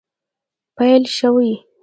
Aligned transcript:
پیل 0.77 1.03
شوي 1.17 1.51